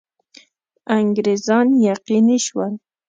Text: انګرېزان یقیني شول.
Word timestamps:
انګرېزان 0.97 1.67
یقیني 1.87 2.37
شول. 2.45 2.73